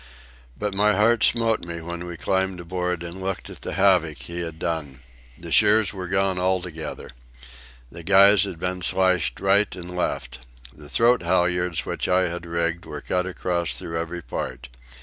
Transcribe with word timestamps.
But 0.57 0.73
my 0.73 0.93
heart 0.95 1.23
smote 1.23 1.59
me 1.59 1.79
when 1.79 2.07
we 2.07 2.17
climbed 2.17 2.59
aboard 2.59 3.03
and 3.03 3.21
looked 3.21 3.51
at 3.51 3.61
the 3.61 3.73
havoc 3.75 4.17
he 4.23 4.39
had 4.39 4.57
done. 4.57 5.01
The 5.37 5.51
shears 5.51 5.93
were 5.93 6.07
gone 6.07 6.39
altogether. 6.39 7.11
The 7.91 8.01
guys 8.01 8.43
had 8.45 8.57
been 8.59 8.81
slashed 8.81 9.39
right 9.39 9.75
and 9.75 9.95
left. 9.95 10.39
The 10.73 10.89
throat 10.89 11.21
halyards 11.21 11.85
which 11.85 12.07
I 12.07 12.29
had 12.29 12.47
rigged 12.47 12.87
were 12.87 13.01
cut 13.01 13.27
across 13.27 13.75
through 13.75 13.99
every 14.01 14.23
part. 14.23 14.69